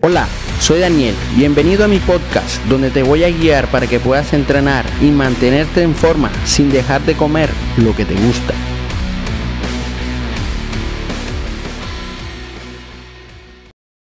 [0.00, 0.28] Hola,
[0.60, 4.84] soy Daniel, bienvenido a mi podcast donde te voy a guiar para que puedas entrenar
[5.02, 8.54] y mantenerte en forma sin dejar de comer lo que te gusta.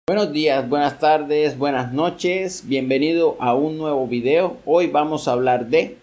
[0.06, 4.58] Buenos días, buenas tardes, buenas noches, bienvenido a un nuevo video.
[4.66, 5.98] Hoy vamos a hablar de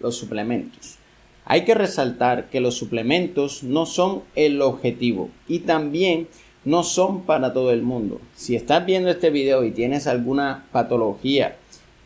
[0.00, 0.96] los suplementos.
[1.44, 6.26] Hay que resaltar que los suplementos no son el objetivo y también
[6.64, 8.20] no son para todo el mundo.
[8.34, 11.56] Si estás viendo este video y tienes alguna patología,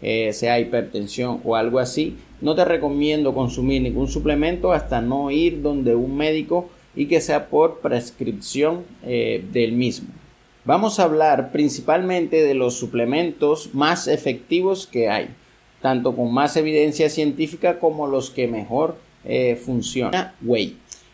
[0.03, 5.63] eh, sea hipertensión o algo así, no te recomiendo consumir ningún suplemento hasta no ir
[5.63, 10.09] donde un médico y que sea por prescripción eh, del mismo.
[10.65, 15.29] Vamos a hablar principalmente de los suplementos más efectivos que hay,
[15.83, 20.33] tanto con más evidencia científica como los que mejor eh, funcionan.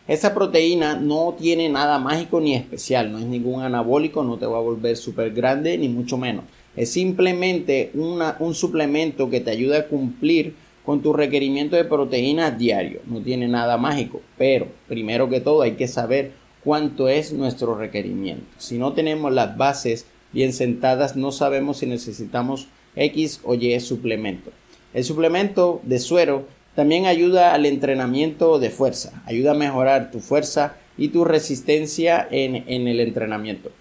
[0.07, 4.57] Esta proteína no tiene nada mágico ni especial, no es ningún anabólico, no te va
[4.57, 6.43] a volver súper grande ni mucho menos.
[6.75, 13.01] Es simplemente un suplemento que te ayuda a cumplir con tu requerimiento de proteínas diario.
[13.05, 16.31] No tiene nada mágico, pero primero que todo hay que saber
[16.63, 18.45] cuánto es nuestro requerimiento.
[18.57, 24.51] Si no tenemos las bases bien sentadas, no sabemos si necesitamos X o Y suplemento.
[24.93, 30.75] El suplemento de suero también ayuda al entrenamiento de fuerza, ayuda a mejorar tu fuerza
[30.97, 33.71] y tu resistencia en, el entrenamiento.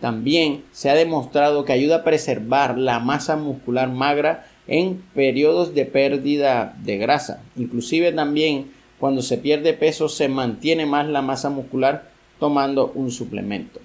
[0.00, 5.86] También se ha demostrado que ayuda a preservar la masa muscular magra en periodos de
[5.86, 7.42] pérdida de grasa.
[7.56, 8.70] Inclusive también
[9.00, 13.80] cuando se pierde peso se mantiene más la masa muscular tomando un suplemento.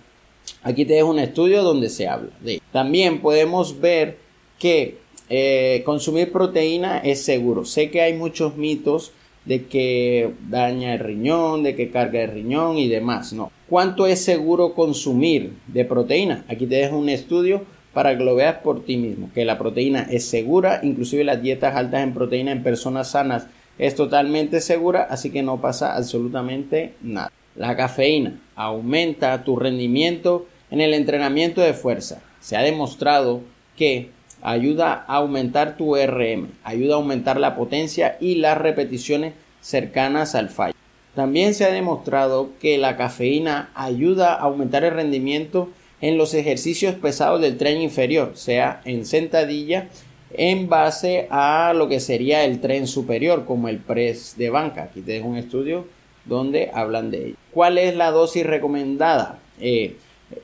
[0.61, 2.61] Aquí te dejo un estudio donde se habla de.
[2.71, 4.17] También podemos ver
[4.59, 4.97] que
[5.29, 7.65] eh, consumir proteína es seguro.
[7.65, 9.11] Sé que hay muchos mitos
[9.45, 13.33] de que daña el riñón, de que carga el riñón y demás.
[13.33, 13.51] No.
[13.69, 16.45] ¿Cuánto es seguro consumir de proteína?
[16.47, 17.63] Aquí te dejo un estudio
[17.93, 19.29] para que lo veas por ti mismo.
[19.33, 23.47] Que la proteína es segura, inclusive las dietas altas en proteína en personas sanas
[23.77, 27.31] es totalmente segura, así que no pasa absolutamente nada.
[27.55, 32.21] La cafeína aumenta tu rendimiento en el entrenamiento de fuerza.
[32.39, 33.41] Se ha demostrado
[33.75, 34.09] que
[34.43, 40.49] ayuda a aumentar tu RM, ayuda a aumentar la potencia y las repeticiones cercanas al
[40.49, 40.75] fallo.
[41.15, 45.69] También se ha demostrado que la cafeína ayuda a aumentar el rendimiento
[46.01, 49.87] en los ejercicios pesados del tren inferior, sea en sentadilla,
[50.33, 54.83] en base a lo que sería el tren superior, como el press de banca.
[54.83, 55.85] Aquí te un estudio
[56.25, 57.35] donde hablan de ello.
[57.51, 59.39] ¿Cuál es la dosis recomendada?
[59.59, 59.95] Eh,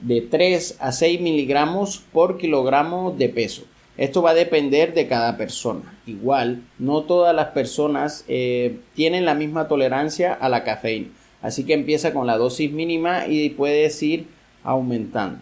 [0.02, 3.64] de 3 a 6 miligramos por kilogramo de peso.
[4.00, 5.82] Esto va a depender de cada persona.
[6.08, 11.10] Igual, no todas las personas eh, tienen la misma tolerancia a la cafeína.
[11.42, 14.28] Así que empieza con la dosis mínima y puedes ir
[14.64, 15.40] aumentando.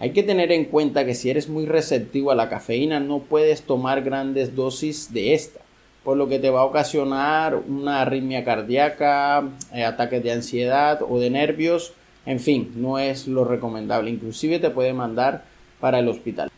[0.00, 3.62] Hay que tener en cuenta que si eres muy receptivo a la cafeína no puedes
[3.62, 5.60] tomar grandes dosis de esta,
[6.02, 11.20] por lo que te va a ocasionar una arritmia cardíaca, eh, ataques de ansiedad o
[11.20, 11.92] de nervios,
[12.26, 14.10] en fin, no es lo recomendable.
[14.10, 15.44] Inclusive te puede mandar
[15.78, 16.50] para el hospital.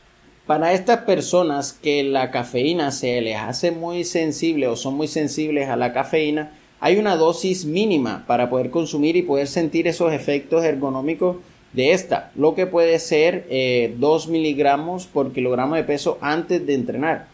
[0.48, 5.68] Para estas personas que la cafeína se les hace muy sensible o son muy sensibles
[5.68, 10.64] a la cafeína, hay una dosis mínima para poder consumir y poder sentir esos efectos
[10.64, 11.36] ergonómicos
[11.74, 16.72] de esta, lo que puede ser 2 eh, miligramos por kilogramo de peso antes de
[16.72, 17.26] entrenar,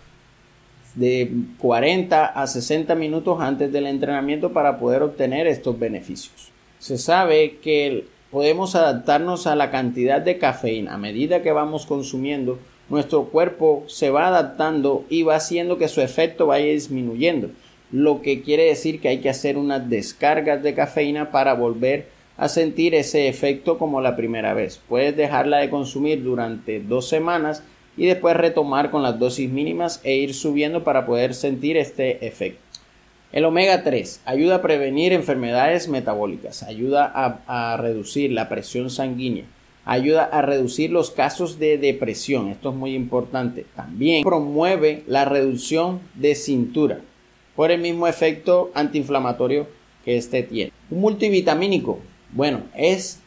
[0.97, 6.51] de 40 a 60 minutos antes del entrenamiento para poder obtener estos beneficios.
[6.81, 12.59] Se sabe que podemos adaptarnos a la cantidad de cafeína a medida que vamos consumiendo
[12.89, 17.51] nuestro cuerpo se va adaptando y va haciendo que su efecto vaya disminuyendo,
[17.93, 22.49] lo que quiere decir que hay que hacer unas descargas de cafeína para volver a
[22.49, 24.81] sentir ese efecto como la primera vez.
[24.89, 27.63] Puedes dejarla de consumir durante dos semanas
[27.97, 32.64] y después retomar con las dosis mínimas e ir subiendo para poder sentir este efecto.
[33.35, 37.13] El omega 3 ayuda a prevenir enfermedades metabólicas, ayuda
[37.49, 39.45] a, reducir la presión sanguínea,
[39.85, 42.47] ayuda a reducir los casos de depresión.
[42.51, 43.67] Esto es muy importante.
[43.75, 47.01] También promueve la reducción de cintura
[47.57, 49.67] por el mismo efecto antiinflamatorio
[50.05, 50.71] que este tiene.
[50.89, 51.99] Un multivitamínico,
[52.31, 53.19] bueno, es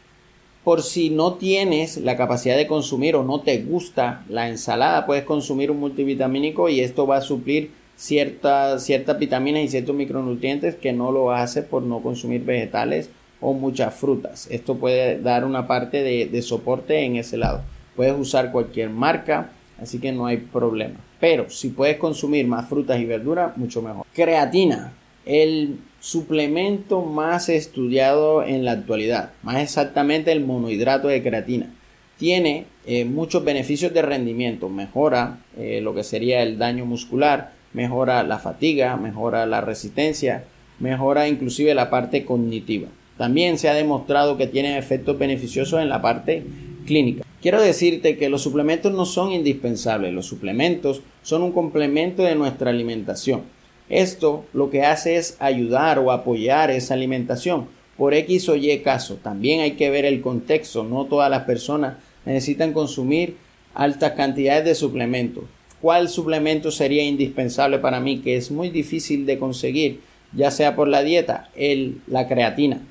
[0.63, 5.25] por si no tienes la capacidad de consumir o no te gusta la ensalada, puedes
[5.25, 10.93] consumir un multivitamínico y esto va a suplir ciertas, ciertas vitaminas y ciertos micronutrientes que
[10.93, 13.09] no lo hace por no consumir vegetales
[13.41, 14.47] o muchas frutas.
[14.49, 17.61] Esto puede dar una parte de, soporte en ese lado.
[17.95, 19.51] Puedes usar cualquier marca,
[19.81, 20.99] así que no hay problema.
[21.19, 24.05] Pero si puedes consumir más frutas y verduras, mucho mejor.
[24.13, 24.93] Creatina,
[25.25, 31.73] el suplemento más estudiado en la actualidad, más exactamente el monohidrato de creatina.
[32.17, 38.23] tiene eh, muchos beneficios de rendimiento, mejora eh, lo que sería el daño muscular, mejora
[38.23, 40.45] la fatiga, mejora la resistencia,
[40.79, 42.87] mejora inclusive la parte cognitiva.
[43.17, 46.43] También se ha demostrado que tiene efectos beneficiosos en la parte
[46.85, 47.23] clínica.
[47.41, 52.69] Quiero decirte que los suplementos no son indispensables, los suplementos son un complemento de nuestra
[52.69, 53.41] alimentación.
[53.89, 59.15] Esto lo que hace es ayudar o apoyar esa alimentación por X o Y caso.
[59.15, 63.37] También hay que ver el contexto, no todas las personas necesitan consumir
[63.73, 65.45] altas cantidades de suplementos.
[65.81, 70.01] ¿Cuál suplemento sería indispensable para mí que es muy difícil de conseguir,
[70.33, 71.49] ya sea por la dieta?
[71.55, 72.81] El, la creatina.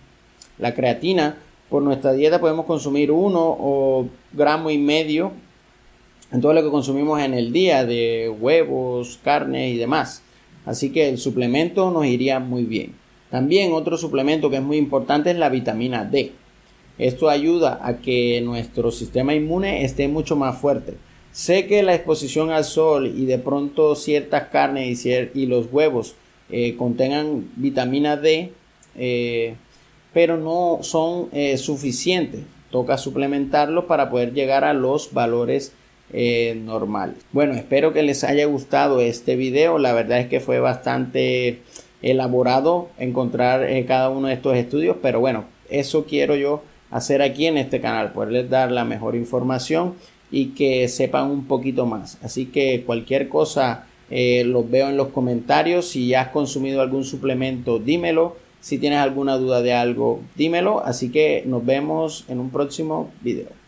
[0.59, 1.37] La creatina,
[1.69, 5.33] por nuestra dieta podemos consumir uno o gramo y medio
[6.33, 10.23] en todo lo que consumimos en el día de huevos, carne y demás.
[10.65, 12.95] Así que el suplemento nos iría muy bien.
[13.31, 16.33] También otro suplemento que es muy importante es la vitamina D.
[16.99, 20.95] Esto ayuda a que nuestro sistema inmune esté mucho más fuerte.
[21.37, 26.15] Sé que la exposición al sol y de pronto ciertas carnes y, los huevos
[26.49, 28.53] eh, contengan vitamina D,
[28.97, 29.55] eh,
[30.15, 32.41] pero no son eh, suficientes.
[32.71, 35.75] Toca suplementarlos para poder llegar a los valores
[36.57, 37.17] normales.
[37.33, 39.77] Bueno, espero que les haya gustado este video.
[39.77, 41.61] La verdad es que fue bastante
[42.01, 47.59] elaborado encontrar cada uno de estos estudios, pero bueno, eso quiero yo hacer aquí en
[47.59, 49.97] este canal, poderles dar la mejor información
[50.31, 52.19] y que sepan un poquito más.
[52.23, 55.89] Así que cualquier cosa eh, los veo en los comentarios.
[55.89, 58.37] Si has consumido algún suplemento, dímelo.
[58.61, 60.85] Si tienes alguna duda de algo, dímelo.
[60.85, 63.66] Así que nos vemos en un próximo video.